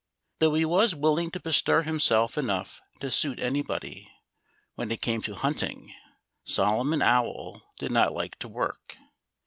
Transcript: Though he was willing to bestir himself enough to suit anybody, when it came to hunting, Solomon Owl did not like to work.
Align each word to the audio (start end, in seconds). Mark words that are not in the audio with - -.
Though 0.39 0.55
he 0.55 0.65
was 0.65 0.95
willing 0.95 1.29
to 1.29 1.39
bestir 1.39 1.83
himself 1.83 2.35
enough 2.35 2.81
to 3.01 3.11
suit 3.11 3.39
anybody, 3.39 4.09
when 4.73 4.89
it 4.91 4.99
came 5.03 5.21
to 5.21 5.35
hunting, 5.35 5.93
Solomon 6.43 7.03
Owl 7.03 7.61
did 7.77 7.91
not 7.91 8.11
like 8.11 8.39
to 8.39 8.47
work. 8.47 8.97